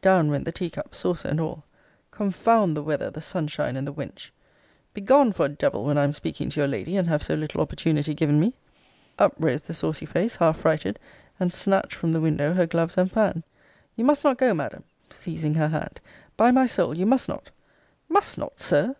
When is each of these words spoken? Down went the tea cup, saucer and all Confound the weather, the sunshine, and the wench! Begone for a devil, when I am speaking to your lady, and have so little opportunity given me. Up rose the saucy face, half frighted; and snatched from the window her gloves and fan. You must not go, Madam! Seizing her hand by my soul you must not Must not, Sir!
Down 0.00 0.30
went 0.30 0.46
the 0.46 0.50
tea 0.50 0.70
cup, 0.70 0.94
saucer 0.94 1.28
and 1.28 1.38
all 1.38 1.62
Confound 2.10 2.74
the 2.74 2.82
weather, 2.82 3.10
the 3.10 3.20
sunshine, 3.20 3.76
and 3.76 3.86
the 3.86 3.92
wench! 3.92 4.30
Begone 4.94 5.30
for 5.30 5.44
a 5.44 5.48
devil, 5.50 5.84
when 5.84 5.98
I 5.98 6.04
am 6.04 6.12
speaking 6.12 6.48
to 6.48 6.60
your 6.60 6.66
lady, 6.68 6.96
and 6.96 7.06
have 7.08 7.22
so 7.22 7.34
little 7.34 7.60
opportunity 7.60 8.14
given 8.14 8.40
me. 8.40 8.54
Up 9.18 9.34
rose 9.38 9.60
the 9.60 9.74
saucy 9.74 10.06
face, 10.06 10.36
half 10.36 10.56
frighted; 10.60 10.98
and 11.38 11.52
snatched 11.52 11.92
from 11.96 12.12
the 12.12 12.20
window 12.22 12.54
her 12.54 12.66
gloves 12.66 12.96
and 12.96 13.12
fan. 13.12 13.44
You 13.94 14.06
must 14.06 14.24
not 14.24 14.38
go, 14.38 14.54
Madam! 14.54 14.84
Seizing 15.10 15.56
her 15.56 15.68
hand 15.68 16.00
by 16.38 16.50
my 16.50 16.64
soul 16.64 16.96
you 16.96 17.04
must 17.04 17.28
not 17.28 17.50
Must 18.08 18.38
not, 18.38 18.60
Sir! 18.62 18.96